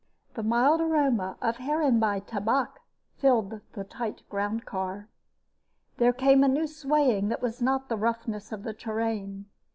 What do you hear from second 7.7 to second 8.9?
the roughness of the